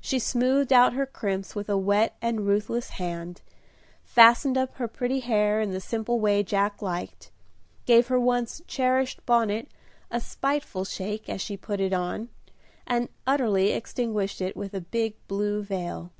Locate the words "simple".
5.80-6.18